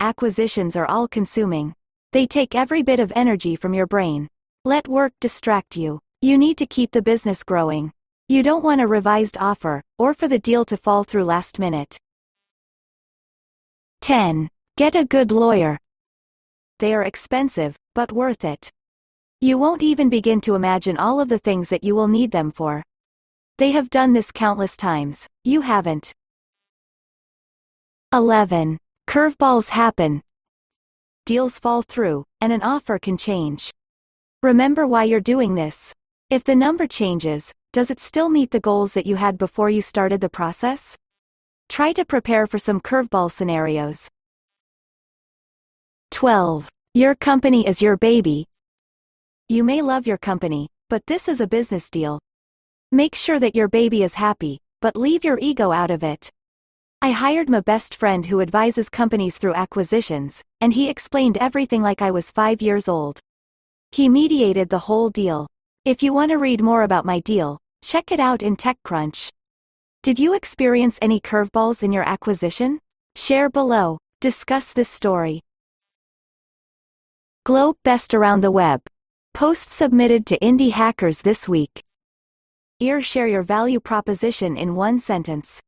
Acquisitions 0.00 0.74
are 0.74 0.86
all 0.86 1.06
consuming. 1.06 1.74
They 2.12 2.26
take 2.26 2.56
every 2.56 2.82
bit 2.82 2.98
of 2.98 3.12
energy 3.14 3.54
from 3.54 3.72
your 3.72 3.86
brain. 3.86 4.28
Let 4.64 4.88
work 4.88 5.12
distract 5.20 5.76
you. 5.76 6.00
You 6.24 6.38
need 6.38 6.56
to 6.56 6.66
keep 6.66 6.90
the 6.90 7.02
business 7.02 7.42
growing. 7.42 7.92
You 8.30 8.42
don't 8.42 8.64
want 8.64 8.80
a 8.80 8.86
revised 8.86 9.36
offer, 9.38 9.82
or 9.98 10.14
for 10.14 10.26
the 10.26 10.38
deal 10.38 10.64
to 10.64 10.78
fall 10.78 11.04
through 11.04 11.24
last 11.24 11.58
minute. 11.58 11.98
10. 14.00 14.48
Get 14.78 14.94
a 14.94 15.04
good 15.04 15.30
lawyer. 15.30 15.78
They 16.78 16.94
are 16.94 17.02
expensive, 17.02 17.76
but 17.94 18.10
worth 18.10 18.42
it. 18.42 18.70
You 19.42 19.58
won't 19.58 19.82
even 19.82 20.08
begin 20.08 20.40
to 20.46 20.54
imagine 20.54 20.96
all 20.96 21.20
of 21.20 21.28
the 21.28 21.38
things 21.38 21.68
that 21.68 21.84
you 21.84 21.94
will 21.94 22.08
need 22.08 22.30
them 22.30 22.50
for. 22.52 22.82
They 23.58 23.72
have 23.72 23.90
done 23.90 24.14
this 24.14 24.32
countless 24.32 24.78
times, 24.78 25.28
you 25.44 25.60
haven't. 25.60 26.10
11. 28.14 28.78
Curveballs 29.06 29.68
happen. 29.68 30.22
Deals 31.26 31.58
fall 31.58 31.82
through, 31.82 32.24
and 32.40 32.50
an 32.50 32.62
offer 32.62 32.98
can 32.98 33.18
change. 33.18 33.70
Remember 34.42 34.86
why 34.86 35.04
you're 35.04 35.20
doing 35.20 35.54
this. 35.54 35.92
If 36.30 36.42
the 36.42 36.54
number 36.54 36.86
changes, 36.86 37.52
does 37.74 37.90
it 37.90 38.00
still 38.00 38.30
meet 38.30 38.50
the 38.50 38.60
goals 38.60 38.94
that 38.94 39.06
you 39.06 39.16
had 39.16 39.36
before 39.36 39.68
you 39.68 39.82
started 39.82 40.22
the 40.22 40.30
process? 40.30 40.96
Try 41.68 41.92
to 41.92 42.04
prepare 42.04 42.46
for 42.46 42.58
some 42.58 42.80
curveball 42.80 43.30
scenarios. 43.30 44.08
12. 46.12 46.70
Your 46.94 47.14
company 47.14 47.66
is 47.66 47.82
your 47.82 47.98
baby. 47.98 48.46
You 49.50 49.64
may 49.64 49.82
love 49.82 50.06
your 50.06 50.16
company, 50.16 50.70
but 50.88 51.04
this 51.06 51.28
is 51.28 51.42
a 51.42 51.46
business 51.46 51.90
deal. 51.90 52.18
Make 52.90 53.14
sure 53.14 53.38
that 53.38 53.54
your 53.54 53.68
baby 53.68 54.02
is 54.02 54.14
happy, 54.14 54.60
but 54.80 54.96
leave 54.96 55.24
your 55.24 55.38
ego 55.38 55.72
out 55.72 55.90
of 55.90 56.02
it. 56.02 56.30
I 57.02 57.10
hired 57.10 57.50
my 57.50 57.60
best 57.60 57.94
friend 57.94 58.24
who 58.24 58.40
advises 58.40 58.88
companies 58.88 59.36
through 59.36 59.54
acquisitions, 59.54 60.42
and 60.62 60.72
he 60.72 60.88
explained 60.88 61.36
everything 61.36 61.82
like 61.82 62.00
I 62.00 62.12
was 62.12 62.30
five 62.30 62.62
years 62.62 62.88
old. 62.88 63.20
He 63.92 64.08
mediated 64.08 64.70
the 64.70 64.78
whole 64.78 65.10
deal. 65.10 65.48
If 65.84 66.02
you 66.02 66.14
want 66.14 66.30
to 66.30 66.38
read 66.38 66.62
more 66.62 66.82
about 66.82 67.04
my 67.04 67.20
deal, 67.20 67.58
check 67.82 68.10
it 68.10 68.18
out 68.18 68.42
in 68.42 68.56
TechCrunch. 68.56 69.30
Did 70.02 70.18
you 70.18 70.32
experience 70.32 70.98
any 71.02 71.20
curveballs 71.20 71.82
in 71.82 71.92
your 71.92 72.08
acquisition? 72.08 72.80
Share 73.16 73.50
below. 73.50 73.98
Discuss 74.22 74.72
this 74.72 74.88
story. 74.88 75.42
Globe 77.44 77.76
Best 77.84 78.14
Around 78.14 78.40
the 78.40 78.50
Web. 78.50 78.80
Post 79.34 79.70
submitted 79.70 80.24
to 80.24 80.38
Indie 80.38 80.72
Hackers 80.72 81.20
this 81.20 81.46
week. 81.46 81.82
Ear 82.80 83.02
share 83.02 83.26
your 83.26 83.42
value 83.42 83.78
proposition 83.78 84.56
in 84.56 84.76
one 84.76 84.98
sentence. 84.98 85.60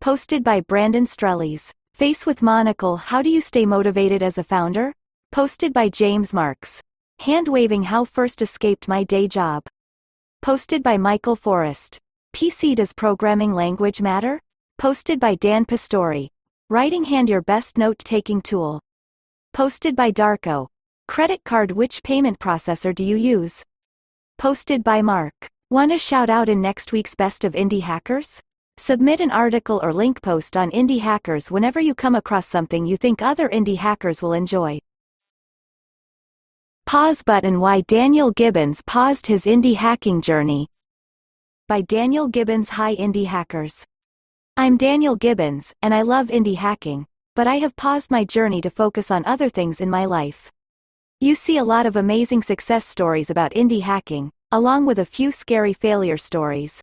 Posted 0.00 0.44
by 0.44 0.60
Brandon 0.60 1.06
Strellies. 1.06 1.72
Face 1.94 2.24
with 2.24 2.40
Monocle 2.40 2.98
How 2.98 3.20
do 3.20 3.30
you 3.30 3.40
stay 3.40 3.66
motivated 3.66 4.22
as 4.22 4.38
a 4.38 4.44
founder? 4.44 4.94
Posted 5.32 5.72
by 5.72 5.88
James 5.88 6.32
Marks. 6.32 6.80
Hand 7.20 7.48
waving 7.48 7.82
How 7.82 8.06
first 8.06 8.40
escaped 8.40 8.88
my 8.88 9.04
day 9.04 9.28
job. 9.28 9.64
Posted 10.40 10.82
by 10.82 10.96
Michael 10.96 11.36
Forrest. 11.36 11.98
PC 12.34 12.74
Does 12.74 12.94
Programming 12.94 13.52
Language 13.52 14.00
Matter? 14.00 14.40
Posted 14.78 15.20
by 15.20 15.34
Dan 15.34 15.66
Pastori. 15.66 16.30
Writing 16.70 17.04
Hand 17.04 17.28
Your 17.28 17.42
Best 17.42 17.76
Note 17.76 17.98
Taking 17.98 18.40
Tool. 18.40 18.80
Posted 19.52 19.94
by 19.94 20.10
Darko. 20.10 20.68
Credit 21.08 21.44
card 21.44 21.72
Which 21.72 22.02
payment 22.02 22.38
processor 22.38 22.94
do 22.94 23.04
you 23.04 23.16
use? 23.16 23.62
Posted 24.38 24.82
by 24.82 25.02
Mark. 25.02 25.34
Want 25.68 25.92
a 25.92 25.98
shout 25.98 26.30
out 26.30 26.48
in 26.48 26.62
next 26.62 26.90
week's 26.90 27.14
Best 27.14 27.44
of 27.44 27.52
Indie 27.52 27.82
Hackers? 27.82 28.40
Submit 28.78 29.20
an 29.20 29.30
article 29.30 29.78
or 29.82 29.92
link 29.92 30.22
post 30.22 30.56
on 30.56 30.70
Indie 30.70 31.00
Hackers 31.00 31.50
whenever 31.50 31.80
you 31.80 31.94
come 31.94 32.14
across 32.14 32.46
something 32.46 32.86
you 32.86 32.96
think 32.96 33.20
other 33.20 33.50
indie 33.50 33.76
hackers 33.76 34.22
will 34.22 34.32
enjoy. 34.32 34.80
Pause 36.90 37.22
button 37.22 37.60
Why 37.60 37.82
Daniel 37.82 38.32
Gibbons 38.32 38.82
paused 38.82 39.28
his 39.28 39.44
indie 39.44 39.76
hacking 39.76 40.20
journey 40.20 40.66
by 41.68 41.82
Daniel 41.82 42.26
Gibbons 42.26 42.70
Hi 42.70 42.96
Indie 42.96 43.26
Hackers. 43.26 43.84
I'm 44.56 44.76
Daniel 44.76 45.14
Gibbons, 45.14 45.72
and 45.82 45.94
I 45.94 46.02
love 46.02 46.30
indie 46.30 46.56
hacking, 46.56 47.06
but 47.36 47.46
I 47.46 47.58
have 47.58 47.76
paused 47.76 48.10
my 48.10 48.24
journey 48.24 48.60
to 48.62 48.70
focus 48.70 49.12
on 49.12 49.24
other 49.24 49.48
things 49.48 49.80
in 49.80 49.88
my 49.88 50.04
life. 50.04 50.50
You 51.20 51.36
see 51.36 51.58
a 51.58 51.62
lot 51.62 51.86
of 51.86 51.94
amazing 51.94 52.42
success 52.42 52.84
stories 52.84 53.30
about 53.30 53.52
indie 53.52 53.82
hacking, 53.82 54.32
along 54.50 54.86
with 54.86 54.98
a 54.98 55.06
few 55.06 55.30
scary 55.30 55.72
failure 55.72 56.16
stories. 56.16 56.80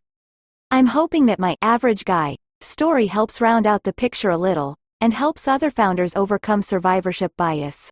I'm 0.71 0.85
hoping 0.85 1.25
that 1.25 1.37
my 1.37 1.57
average 1.61 2.05
guy 2.05 2.37
story 2.61 3.07
helps 3.07 3.41
round 3.41 3.67
out 3.67 3.83
the 3.83 3.91
picture 3.91 4.29
a 4.29 4.37
little, 4.37 4.77
and 5.01 5.13
helps 5.13 5.49
other 5.49 5.69
founders 5.69 6.15
overcome 6.15 6.61
survivorship 6.61 7.33
bias. 7.35 7.89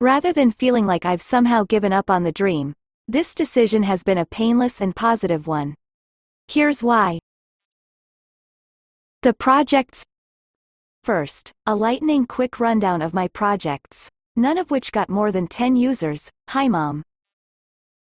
Rather 0.00 0.30
than 0.30 0.50
feeling 0.50 0.84
like 0.84 1.06
I've 1.06 1.22
somehow 1.22 1.64
given 1.64 1.90
up 1.90 2.10
on 2.10 2.22
the 2.22 2.32
dream, 2.32 2.74
this 3.08 3.34
decision 3.34 3.82
has 3.84 4.02
been 4.02 4.18
a 4.18 4.26
painless 4.26 4.82
and 4.82 4.94
positive 4.94 5.46
one. 5.46 5.74
Here's 6.48 6.82
why. 6.82 7.18
The 9.22 9.32
projects. 9.32 10.04
First, 11.02 11.50
a 11.64 11.74
lightning 11.74 12.26
quick 12.26 12.60
rundown 12.60 13.00
of 13.00 13.14
my 13.14 13.28
projects, 13.28 14.10
none 14.36 14.58
of 14.58 14.70
which 14.70 14.92
got 14.92 15.08
more 15.08 15.32
than 15.32 15.46
10 15.46 15.76
users. 15.76 16.30
Hi 16.50 16.68
mom. 16.68 17.02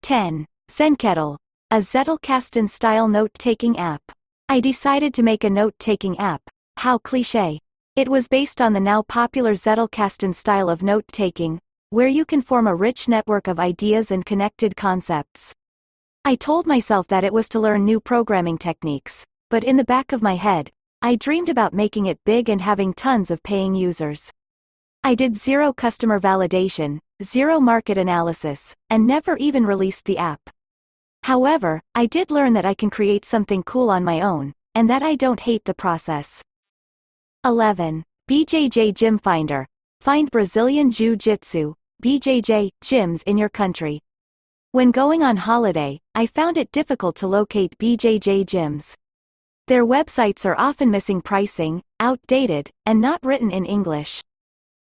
10. 0.03 0.47
Zenkettle, 0.71 1.37
a 1.71 1.77
Zettelkasten 1.77 2.71
style 2.71 3.07
note 3.07 3.33
taking 3.39 3.79
app. 3.79 4.01
I 4.49 4.61
decided 4.61 5.13
to 5.15 5.23
make 5.23 5.45
a 5.45 5.51
note 5.51 5.75
taking 5.79 6.19
app. 6.19 6.41
How 6.79 6.97
cliche. 6.97 7.61
It 7.97 8.09
was 8.09 8.29
based 8.29 8.63
on 8.63 8.73
the 8.73 8.81
now 8.81 9.03
popular 9.03 9.53
Zettelkasten 9.53 10.35
style 10.35 10.71
of 10.71 10.83
note 10.83 11.05
taking, 11.13 11.61
where 11.93 12.09
you 12.09 12.25
can 12.25 12.41
form 12.41 12.67
a 12.67 12.75
rich 12.75 13.07
network 13.07 13.47
of 13.47 13.61
ideas 13.61 14.11
and 14.11 14.25
connected 14.25 14.75
concepts. 14.75 15.53
I 16.25 16.37
told 16.37 16.67
myself 16.67 17.07
that 17.09 17.23
it 17.23 17.35
was 17.35 17.51
to 17.51 17.61
learn 17.61 17.85
new 17.85 18.01
programming 18.01 18.57
techniques, 18.57 19.27
but 19.51 19.63
in 19.63 19.77
the 19.77 19.85
back 19.85 20.13
of 20.13 20.23
my 20.23 20.37
head, 20.37 20.71
I 21.03 21.17
dreamed 21.17 21.51
about 21.51 21.75
making 21.75 22.07
it 22.07 22.19
big 22.25 22.49
and 22.49 22.63
having 22.63 22.95
tons 22.95 23.31
of 23.31 23.43
paying 23.43 23.75
users. 23.75 24.31
I 25.05 25.15
did 25.15 25.37
zero 25.37 25.71
customer 25.71 26.19
validation, 26.19 27.01
zero 27.23 27.61
market 27.61 27.99
analysis, 27.99 28.75
and 28.89 29.07
never 29.07 29.37
even 29.37 29.67
released 29.67 30.07
the 30.07 30.17
app. 30.17 30.41
However, 31.25 31.83
I 31.95 32.07
did 32.07 32.31
learn 32.31 32.55
that 32.55 32.65
I 32.65 32.73
can 32.73 32.89
create 32.89 33.27
something 33.27 33.63
cool 33.65 33.91
on 33.91 34.03
my 34.03 34.23
own, 34.23 34.55
and 34.75 34.89
that 34.89 35.03
I 35.03 35.15
don't 35.15 35.41
hate 35.41 35.67
the 35.67 35.75
process. 35.75 36.41
11. 37.45 38.03
BJJ 38.31 38.95
Gym 38.95 39.19
Finder. 39.19 39.67
Find 40.01 40.31
Brazilian 40.31 40.91
Jiu 40.91 41.15
Jitsu, 41.15 41.75
BJJ, 42.03 42.71
gyms 42.83 43.23
in 43.27 43.39
your 43.39 43.49
country. 43.49 44.01
When 44.73 44.91
going 44.91 45.23
on 45.23 45.37
holiday, 45.37 46.01
I 46.17 46.27
found 46.27 46.59
it 46.59 46.73
difficult 46.73 47.15
to 47.17 47.29
locate 47.29 47.79
BJJ 47.79 48.45
gyms. 48.45 48.95
Their 49.69 49.87
websites 49.87 50.45
are 50.45 50.59
often 50.59 50.91
missing 50.91 51.21
pricing, 51.21 51.81
outdated, 52.01 52.71
and 52.87 53.01
not 53.01 53.25
written 53.25 53.53
in 53.53 53.65
English. 53.65 54.21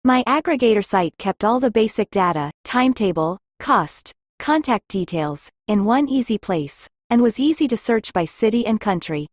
My 0.04 0.24
aggregator 0.26 0.82
site 0.82 1.12
kept 1.18 1.44
all 1.44 1.60
the 1.60 1.70
basic 1.70 2.10
data, 2.10 2.50
timetable, 2.64 3.36
cost, 3.58 4.10
contact 4.38 4.88
details, 4.88 5.50
in 5.68 5.84
one 5.84 6.08
easy 6.08 6.38
place, 6.38 6.88
and 7.10 7.20
was 7.20 7.38
easy 7.38 7.68
to 7.68 7.76
search 7.76 8.14
by 8.14 8.24
city 8.24 8.64
and 8.64 8.80
country. 8.80 9.26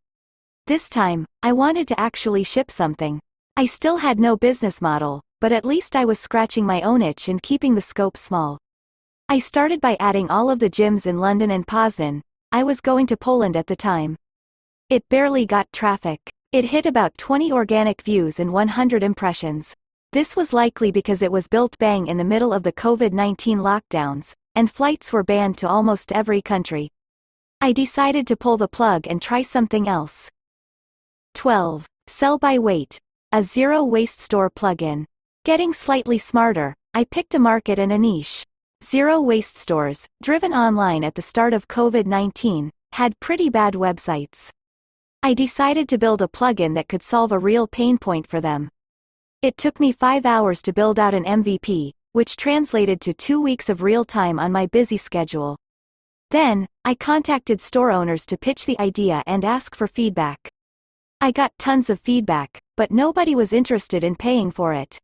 This 0.67 0.89
time, 0.89 1.25
I 1.43 1.53
wanted 1.53 1.87
to 1.87 1.99
actually 1.99 2.43
ship 2.43 2.71
something. 2.71 3.21
I 3.55 3.65
still 3.65 3.97
had 3.97 4.19
no 4.19 4.35
business 4.35 4.81
model, 4.81 5.21
but 5.41 5.51
at 5.51 5.65
least 5.65 5.95
I 5.95 6.05
was 6.05 6.19
scratching 6.19 6.65
my 6.65 6.81
own 6.81 7.01
itch 7.01 7.27
and 7.29 7.41
keeping 7.41 7.75
the 7.75 7.81
scope 7.81 8.17
small. 8.17 8.57
I 9.29 9.39
started 9.39 9.79
by 9.79 9.95
adding 9.99 10.29
all 10.29 10.49
of 10.49 10.59
the 10.59 10.69
gyms 10.69 11.05
in 11.05 11.19
London 11.19 11.51
and 11.51 11.65
Poznan. 11.65 12.21
I 12.51 12.63
was 12.63 12.81
going 12.81 13.07
to 13.07 13.17
Poland 13.17 13.55
at 13.55 13.67
the 13.67 13.75
time. 13.75 14.17
It 14.89 15.07
barely 15.09 15.45
got 15.45 15.71
traffic. 15.71 16.19
It 16.51 16.65
hit 16.65 16.87
about 16.87 17.17
20 17.19 17.51
organic 17.51 18.01
views 18.01 18.39
and 18.39 18.51
100 18.51 19.03
impressions. 19.03 19.75
This 20.13 20.35
was 20.35 20.51
likely 20.51 20.91
because 20.91 21.21
it 21.21 21.31
was 21.31 21.47
built 21.47 21.77
bang 21.77 22.07
in 22.07 22.17
the 22.17 22.23
middle 22.23 22.51
of 22.51 22.63
the 22.63 22.73
COVID-19 22.73 23.57
lockdowns, 23.59 24.33
and 24.55 24.71
flights 24.71 25.13
were 25.13 25.23
banned 25.23 25.59
to 25.59 25.69
almost 25.69 26.11
every 26.11 26.41
country. 26.41 26.89
I 27.61 27.71
decided 27.71 28.25
to 28.27 28.35
pull 28.35 28.57
the 28.57 28.67
plug 28.67 29.05
and 29.07 29.21
try 29.21 29.43
something 29.43 29.87
else. 29.87 30.27
12. 31.35 31.85
Sell 32.07 32.39
by 32.39 32.57
weight. 32.57 32.97
A 33.31 33.43
zero 33.43 33.83
waste 33.83 34.21
store 34.21 34.49
plugin. 34.49 35.05
Getting 35.49 35.73
slightly 35.73 36.19
smarter, 36.19 36.75
I 36.93 37.05
picked 37.05 37.33
a 37.33 37.39
market 37.39 37.79
and 37.79 37.91
a 37.91 37.97
niche. 37.97 38.45
Zero 38.83 39.19
waste 39.19 39.57
stores, 39.57 40.05
driven 40.21 40.53
online 40.53 41.03
at 41.03 41.15
the 41.15 41.23
start 41.23 41.53
of 41.53 41.67
COVID 41.67 42.05
19, 42.05 42.69
had 42.91 43.19
pretty 43.19 43.49
bad 43.49 43.73
websites. 43.73 44.51
I 45.23 45.33
decided 45.33 45.89
to 45.89 45.97
build 45.97 46.21
a 46.21 46.27
plugin 46.27 46.75
that 46.75 46.87
could 46.87 47.01
solve 47.01 47.31
a 47.31 47.39
real 47.39 47.67
pain 47.67 47.97
point 47.97 48.27
for 48.27 48.39
them. 48.39 48.69
It 49.41 49.57
took 49.57 49.79
me 49.79 49.91
five 49.91 50.23
hours 50.23 50.61
to 50.61 50.71
build 50.71 50.99
out 50.99 51.15
an 51.15 51.23
MVP, 51.23 51.93
which 52.11 52.37
translated 52.37 53.01
to 53.01 53.15
two 53.15 53.41
weeks 53.41 53.69
of 53.69 53.81
real 53.81 54.05
time 54.05 54.37
on 54.37 54.51
my 54.51 54.67
busy 54.67 54.97
schedule. 54.97 55.57
Then, 56.29 56.67
I 56.85 56.93
contacted 56.93 57.59
store 57.59 57.89
owners 57.89 58.27
to 58.27 58.37
pitch 58.37 58.67
the 58.67 58.79
idea 58.79 59.23
and 59.25 59.43
ask 59.43 59.75
for 59.75 59.87
feedback. 59.87 60.47
I 61.19 61.31
got 61.31 61.57
tons 61.57 61.89
of 61.89 61.99
feedback, 61.99 62.59
but 62.77 62.91
nobody 62.91 63.33
was 63.33 63.51
interested 63.51 64.03
in 64.03 64.15
paying 64.15 64.51
for 64.51 64.75
it. 64.75 64.99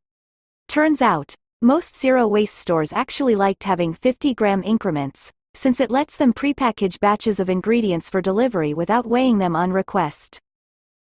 Turns 0.68 1.02
out, 1.02 1.34
most 1.62 1.98
zero 1.98 2.28
waste 2.28 2.56
stores 2.56 2.94
actually 2.94 3.36
liked 3.36 3.64
having 3.64 3.94
50 3.94 4.34
gram 4.34 4.64
increments, 4.64 5.32
since 5.54 5.80
it 5.80 5.90
lets 5.90 6.18
them 6.18 6.34
prepackage 6.34 7.00
batches 7.00 7.40
of 7.40 7.50
ingredients 7.50 8.10
for 8.10 8.22
delivery 8.22 8.74
without 8.74 9.08
weighing 9.08 9.38
them 9.38 9.56
on 9.56 9.72
request. 9.72 10.40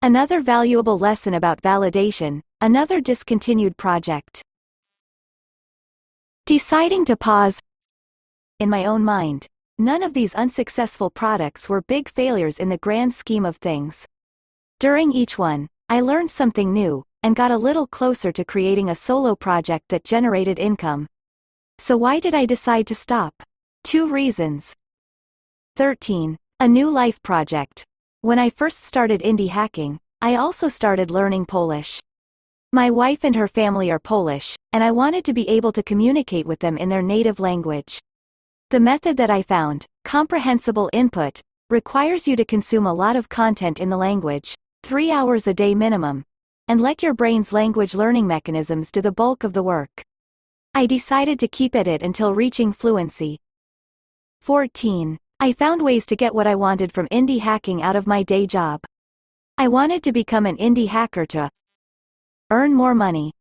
Another 0.01 0.41
valuable 0.41 0.97
lesson 0.97 1.33
about 1.33 1.61
validation, 1.61 2.41
another 2.61 3.01
discontinued 3.01 3.77
project. 3.77 4.41
Deciding 6.45 7.03
to 7.05 7.17
pause. 7.17 7.59
In 8.59 8.69
my 8.69 8.85
own 8.85 9.03
mind, 9.03 9.47
none 9.77 10.01
of 10.01 10.13
these 10.13 10.33
unsuccessful 10.33 11.09
products 11.09 11.67
were 11.67 11.81
big 11.81 12.09
failures 12.09 12.57
in 12.57 12.69
the 12.69 12.77
grand 12.77 13.13
scheme 13.13 13.45
of 13.45 13.57
things. 13.57 14.05
During 14.79 15.11
each 15.11 15.37
one, 15.37 15.67
I 15.89 16.01
learned 16.01 16.31
something 16.31 16.71
new, 16.71 17.03
and 17.23 17.35
got 17.35 17.51
a 17.51 17.57
little 17.57 17.87
closer 17.87 18.31
to 18.31 18.45
creating 18.45 18.89
a 18.89 18.95
solo 18.95 19.35
project 19.35 19.89
that 19.89 20.03
generated 20.03 20.59
income. 20.59 21.07
So 21.77 21.97
why 21.97 22.19
did 22.19 22.33
I 22.33 22.45
decide 22.45 22.87
to 22.87 22.95
stop? 22.95 23.33
Two 23.83 24.07
reasons. 24.07 24.73
13. 25.75 26.37
A 26.59 26.67
new 26.67 26.89
life 26.89 27.21
project. 27.21 27.85
When 28.21 28.39
I 28.39 28.49
first 28.49 28.83
started 28.83 29.21
indie 29.21 29.49
hacking, 29.49 29.99
I 30.21 30.35
also 30.35 30.67
started 30.67 31.11
learning 31.11 31.45
Polish. 31.45 31.99
My 32.73 32.89
wife 32.89 33.23
and 33.23 33.35
her 33.35 33.47
family 33.47 33.91
are 33.91 33.99
Polish, 33.99 34.55
and 34.73 34.83
I 34.83 34.91
wanted 34.91 35.23
to 35.25 35.33
be 35.33 35.47
able 35.47 35.71
to 35.71 35.83
communicate 35.83 36.45
with 36.45 36.59
them 36.59 36.77
in 36.77 36.89
their 36.89 37.03
native 37.03 37.39
language. 37.39 37.99
The 38.71 38.79
method 38.79 39.17
that 39.17 39.29
I 39.29 39.41
found, 39.41 39.85
comprehensible 40.03 40.89
input, 40.91 41.39
requires 41.69 42.27
you 42.27 42.35
to 42.35 42.43
consume 42.43 42.85
a 42.85 42.93
lot 42.93 43.15
of 43.15 43.29
content 43.29 43.79
in 43.79 43.89
the 43.89 43.97
language, 43.97 44.55
three 44.83 45.11
hours 45.11 45.47
a 45.47 45.53
day 45.53 45.75
minimum, 45.75 46.25
and 46.67 46.81
let 46.81 47.01
your 47.01 47.13
brain's 47.13 47.53
language 47.53 47.95
learning 47.95 48.27
mechanisms 48.27 48.91
do 48.91 49.01
the 49.01 49.11
bulk 49.11 49.43
of 49.43 49.53
the 49.53 49.63
work. 49.63 50.03
I 50.73 50.85
decided 50.85 51.39
to 51.39 51.47
keep 51.47 51.75
at 51.75 51.87
it 51.87 52.03
until 52.03 52.33
reaching 52.33 52.73
fluency. 52.73 53.39
14. 54.41 55.17
I 55.39 55.53
found 55.53 55.81
ways 55.81 56.05
to 56.07 56.15
get 56.15 56.35
what 56.35 56.47
I 56.47 56.55
wanted 56.55 56.91
from 56.91 57.07
indie 57.07 57.39
hacking 57.39 57.81
out 57.81 57.95
of 57.95 58.07
my 58.07 58.23
day 58.23 58.45
job. 58.45 58.81
I 59.57 59.67
wanted 59.67 60.03
to 60.03 60.11
become 60.11 60.45
an 60.45 60.57
indie 60.57 60.87
hacker 60.87 61.25
to 61.27 61.49
earn 62.51 62.73
more 62.73 62.93
money, 62.93 63.33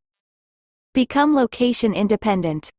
become 0.95 1.35
location 1.35 1.95
independent, 1.95 2.71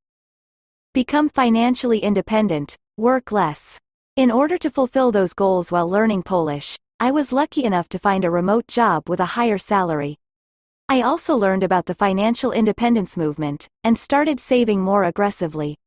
become 0.94 1.30
financially 1.30 2.00
independent, 2.00 2.76
work 2.98 3.32
less. 3.32 3.78
In 4.16 4.32
order 4.32 4.58
to 4.58 4.72
fulfill 4.72 5.12
those 5.12 5.34
goals 5.34 5.72
while 5.72 5.88
learning 5.88 6.24
Polish, 6.24 6.76
I 7.00 7.12
was 7.12 7.32
lucky 7.32 7.64
enough 7.64 7.88
to 7.90 8.00
find 8.00 8.26
a 8.26 8.32
remote 8.32 8.68
job 8.68 9.08
with 9.08 9.20
a 9.20 9.26
higher 9.38 9.60
salary. 9.60 10.18
I 10.90 11.02
also 11.02 11.36
learned 11.36 11.64
about 11.64 11.86
the 11.86 11.96
financial 11.96 12.54
independence 12.54 13.18
movement, 13.18 13.68
and 13.84 13.98
started 13.98 14.40
saving 14.40 14.80
more 14.80 15.04
aggressively. 15.04 15.78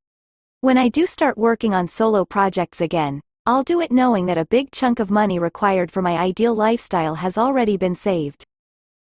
When 0.60 0.76
I 0.76 0.90
do 0.90 1.06
start 1.06 1.38
working 1.38 1.72
on 1.72 1.88
solo 1.88 2.26
projects 2.26 2.82
again, 2.82 3.22
I'll 3.46 3.62
do 3.62 3.80
it 3.80 3.90
knowing 3.90 4.26
that 4.26 4.36
a 4.36 4.44
big 4.44 4.72
chunk 4.72 5.00
of 5.00 5.10
money 5.10 5.38
required 5.38 5.90
for 5.90 6.02
my 6.02 6.18
ideal 6.18 6.54
lifestyle 6.54 7.14
has 7.14 7.38
already 7.38 7.78
been 7.78 7.94
saved. 7.94 8.44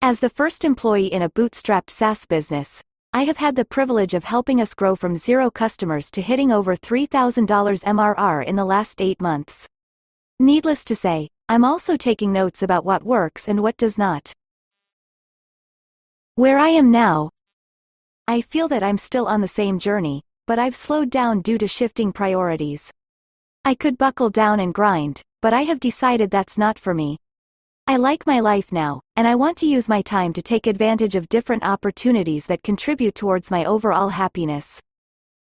As 0.01 0.19
the 0.19 0.29
first 0.29 0.65
employee 0.65 1.07
in 1.07 1.21
a 1.21 1.29
bootstrapped 1.29 1.89
SaaS 1.89 2.25
business, 2.25 2.81
I 3.13 3.23
have 3.23 3.37
had 3.37 3.55
the 3.55 3.63
privilege 3.63 4.13
of 4.13 4.25
helping 4.25 4.59
us 4.59 4.73
grow 4.73 4.93
from 4.93 5.15
zero 5.15 5.49
customers 5.49 6.11
to 6.11 6.21
hitting 6.21 6.51
over 6.51 6.75
$3,000 6.75 7.47
MRR 7.47 8.45
in 8.45 8.57
the 8.57 8.65
last 8.65 9.01
eight 9.01 9.21
months. 9.21 9.65
Needless 10.37 10.83
to 10.83 10.97
say, 10.97 11.29
I'm 11.47 11.63
also 11.63 11.95
taking 11.95 12.33
notes 12.33 12.61
about 12.61 12.83
what 12.83 13.03
works 13.03 13.47
and 13.47 13.63
what 13.63 13.77
does 13.77 13.97
not. 13.97 14.33
Where 16.37 16.59
I 16.59 16.69
am 16.69 16.91
now, 16.91 17.31
I 18.27 18.41
feel 18.41 18.67
that 18.67 18.83
I'm 18.83 18.99
still 18.99 19.25
on 19.25 19.41
the 19.41 19.47
same 19.47 19.79
journey, 19.79 20.21
but 20.45 20.59
I've 20.59 20.75
slowed 20.75 21.09
down 21.09 21.41
due 21.41 21.57
to 21.57 21.67
shifting 21.67 22.13
priorities. 22.13 22.91
I 23.65 23.73
could 23.73 23.97
buckle 23.97 24.29
down 24.29 24.59
and 24.59 24.71
grind, 24.71 25.23
but 25.41 25.51
I 25.51 25.63
have 25.63 25.79
decided 25.79 26.29
that's 26.29 26.55
not 26.55 26.77
for 26.77 26.93
me. 26.93 27.17
I 27.87 27.95
like 27.97 28.27
my 28.27 28.39
life 28.39 28.71
now, 28.71 29.01
and 29.15 29.27
I 29.27 29.33
want 29.33 29.57
to 29.57 29.65
use 29.65 29.89
my 29.89 30.03
time 30.03 30.31
to 30.33 30.43
take 30.43 30.67
advantage 30.67 31.15
of 31.15 31.27
different 31.27 31.63
opportunities 31.63 32.45
that 32.45 32.61
contribute 32.61 33.15
towards 33.15 33.49
my 33.49 33.65
overall 33.65 34.09
happiness. 34.09 34.79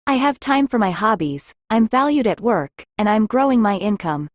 I 0.06 0.16
have 0.16 0.38
time 0.38 0.68
for 0.68 0.78
my 0.78 0.90
hobbies, 0.90 1.54
I'm 1.70 1.88
valued 1.88 2.26
at 2.26 2.42
work, 2.42 2.84
and 2.98 3.08
I'm 3.08 3.24
growing 3.24 3.62
my 3.62 3.78
income. 3.78 4.28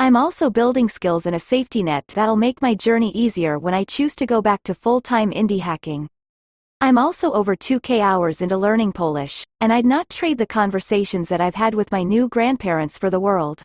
I'm 0.00 0.16
also 0.16 0.48
building 0.48 0.88
skills 0.88 1.26
and 1.26 1.36
a 1.36 1.38
safety 1.38 1.82
net 1.82 2.06
that'll 2.14 2.34
make 2.34 2.62
my 2.62 2.74
journey 2.74 3.10
easier 3.10 3.58
when 3.58 3.74
I 3.74 3.84
choose 3.84 4.16
to 4.16 4.24
go 4.24 4.40
back 4.40 4.62
to 4.62 4.72
full-time 4.72 5.30
indie 5.30 5.60
hacking. 5.60 6.08
I'm 6.80 6.96
also 6.96 7.32
over 7.32 7.54
2k 7.54 8.00
hours 8.00 8.40
into 8.40 8.56
learning 8.56 8.92
Polish, 8.92 9.44
and 9.60 9.70
I'd 9.70 9.84
not 9.84 10.08
trade 10.08 10.38
the 10.38 10.46
conversations 10.46 11.28
that 11.28 11.42
I've 11.42 11.54
had 11.54 11.74
with 11.74 11.92
my 11.92 12.02
new 12.02 12.30
grandparents 12.30 12.96
for 12.96 13.10
the 13.10 13.20
world. 13.20 13.62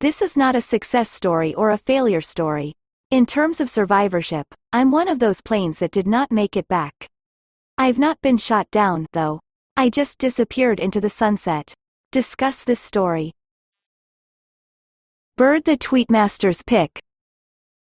This 0.00 0.20
is 0.20 0.36
not 0.36 0.56
a 0.56 0.60
success 0.60 1.08
story 1.08 1.54
or 1.54 1.70
a 1.70 1.78
failure 1.78 2.20
story. 2.20 2.74
In 3.12 3.24
terms 3.24 3.60
of 3.60 3.70
survivorship, 3.70 4.48
I'm 4.72 4.90
one 4.90 5.06
of 5.06 5.20
those 5.20 5.40
planes 5.40 5.78
that 5.78 5.92
did 5.92 6.08
not 6.08 6.32
make 6.32 6.56
it 6.56 6.66
back. 6.66 7.06
I've 7.78 8.00
not 8.00 8.20
been 8.20 8.36
shot 8.36 8.68
down, 8.72 9.06
though. 9.12 9.38
I 9.76 9.90
just 9.90 10.18
disappeared 10.18 10.80
into 10.80 11.00
the 11.00 11.08
sunset. 11.08 11.72
Discuss 12.10 12.64
this 12.64 12.80
story. 12.80 13.32
Bird 15.38 15.64
the 15.64 15.78
Tweetmaster's 15.78 16.62
Pick. 16.62 17.00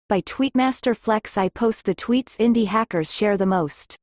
By 0.09 0.23
Tweetmaster 0.23 0.97
Flex 0.97 1.39
I 1.39 1.49
post 1.49 1.85
the 1.85 1.95
tweets 1.95 2.37
indie 2.37 2.67
hackers 2.67 3.13
share 3.15 3.37
the 3.37 3.47
most. 3.47 3.97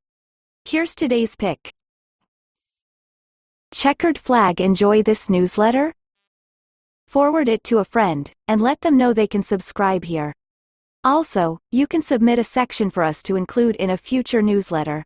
Here's 0.63 0.95
today's 0.95 1.36
pick. 1.36 1.69
Checkered 3.74 4.17
flag 4.17 4.62
enjoy 4.62 5.04
this 5.04 5.30
newsletter? 5.30 5.93
Forward 7.10 7.50
it 7.50 7.62
to 7.65 7.80
a 7.80 7.84
friend, 7.84 8.32
and 8.48 8.62
let 8.62 8.80
them 8.80 8.95
know 8.95 9.12
they 9.12 9.28
can 9.28 9.41
subscribe 9.41 10.06
here. 10.06 10.34
Also, 11.04 11.60
you 11.74 11.88
can 11.88 12.02
submit 12.02 12.39
a 12.39 12.43
section 12.43 12.89
for 12.89 13.04
us 13.04 13.21
to 13.24 13.36
include 13.36 13.76
in 13.76 13.89
a 13.89 13.98
future 13.98 14.41
newsletter. 14.41 15.04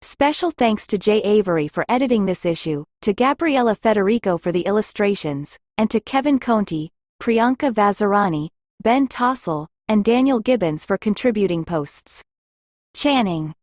Special 0.00 0.50
thanks 0.50 0.86
to 0.86 0.96
Jay 0.96 1.18
Avery 1.18 1.68
for 1.68 1.84
editing 1.90 2.24
this 2.24 2.46
issue, 2.46 2.86
to 3.02 3.12
Gabriella 3.12 3.74
Federico 3.74 4.38
for 4.38 4.50
the 4.50 4.62
illustrations, 4.62 5.58
and 5.76 5.90
to 5.90 6.00
Kevin 6.00 6.38
Conti, 6.38 6.90
Priyanka 7.20 7.70
Vazirani, 7.70 8.48
Ben 8.82 9.06
Tossell, 9.06 9.66
and 9.88 10.02
Daniel 10.02 10.40
Gibbons 10.40 10.86
for 10.86 10.96
contributing 10.96 11.66
posts. 11.66 12.22
Channing 12.94 13.54